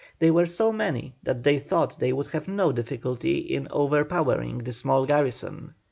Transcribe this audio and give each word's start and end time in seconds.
They 0.17 0.31
were 0.31 0.47
so 0.47 0.71
many 0.73 1.13
that 1.21 1.43
they 1.43 1.59
thought 1.59 1.99
they 1.99 2.11
would 2.11 2.25
have 2.31 2.47
no 2.47 2.71
difficulty 2.71 3.37
in 3.37 3.67
overpowering 3.69 4.57
the 4.63 4.73
small 4.73 5.05
garrison. 5.05 5.75